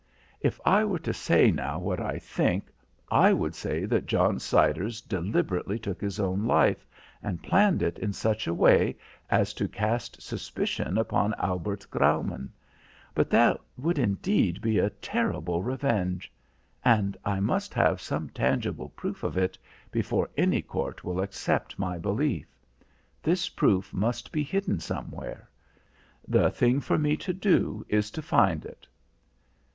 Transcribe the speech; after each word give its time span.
"If 0.39 0.59
I 0.65 0.83
were 0.83 0.97
to 0.97 1.13
say 1.13 1.51
now 1.51 1.77
what 1.77 1.99
I 2.01 2.17
think, 2.17 2.69
I 3.11 3.33
would 3.33 3.53
say 3.53 3.85
that 3.85 4.07
John 4.07 4.39
Siders 4.39 4.99
deliberately 4.99 5.77
took 5.77 6.01
his 6.01 6.19
own 6.19 6.45
life 6.47 6.87
and 7.21 7.43
planned 7.43 7.83
it 7.83 7.99
in 7.99 8.11
such 8.11 8.47
a 8.47 8.53
way 8.55 8.97
as 9.29 9.53
to 9.53 9.67
cast 9.67 10.19
suspicion 10.19 10.97
upon 10.97 11.35
Albert 11.35 11.85
Graumann. 11.91 12.51
But 13.13 13.29
that 13.29 13.59
would 13.77 13.99
indeed 13.99 14.59
be 14.59 14.79
a 14.79 14.89
terrible 14.89 15.61
revenge. 15.61 16.31
And 16.83 17.15
I 17.23 17.39
must 17.39 17.71
have 17.75 18.01
some 18.01 18.29
tangible 18.29 18.89
proof 18.89 19.21
of 19.21 19.37
it 19.37 19.55
before 19.91 20.31
any 20.35 20.63
court 20.63 21.03
will 21.03 21.19
accept 21.21 21.77
my 21.77 21.99
belief. 21.99 22.47
This 23.21 23.49
proof 23.49 23.93
must 23.93 24.31
be 24.31 24.41
hidden 24.41 24.79
somewhere. 24.79 25.47
The 26.27 26.49
thing 26.49 26.79
for 26.79 26.97
me 26.97 27.15
to 27.17 27.33
do 27.33 27.85
is 27.87 28.09
to 28.09 28.23
find 28.23 28.65
it." 28.65 28.87